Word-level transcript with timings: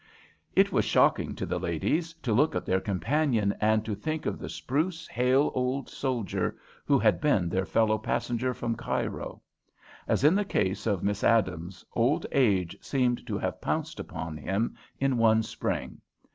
It 0.55 0.71
was 0.71 0.83
shocking 0.83 1.35
to 1.35 1.45
the 1.45 1.59
ladies 1.59 2.13
to 2.23 2.33
look 2.33 2.55
at 2.55 2.65
their 2.65 2.79
companion 2.79 3.53
and 3.61 3.85
to 3.85 3.93
think 3.93 4.25
of 4.25 4.39
the 4.39 4.49
spruce, 4.49 5.07
hale 5.07 5.51
old 5.53 5.89
soldier 5.89 6.57
who 6.85 6.97
had 6.97 7.21
been 7.21 7.49
their 7.49 7.67
fellow 7.67 7.99
passenger 7.99 8.51
from 8.55 8.73
Cairo. 8.75 9.43
As 10.07 10.23
in 10.23 10.33
the 10.33 10.43
case 10.43 10.87
of 10.87 11.03
Miss 11.03 11.23
Adams, 11.23 11.85
old 11.93 12.25
age 12.31 12.75
seemed 12.81 13.27
to 13.27 13.37
have 13.37 13.61
pounced 13.61 13.99
upon 13.99 14.37
him 14.37 14.75
in 14.99 15.19
one 15.19 15.43
spring. 15.43 16.01